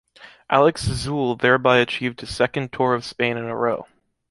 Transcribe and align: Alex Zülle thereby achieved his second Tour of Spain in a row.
Alex 0.49 0.89
Zülle 0.89 1.39
thereby 1.39 1.77
achieved 1.77 2.21
his 2.21 2.35
second 2.35 2.73
Tour 2.73 2.95
of 2.95 3.05
Spain 3.05 3.37
in 3.37 3.45
a 3.45 3.55
row. 3.55 3.85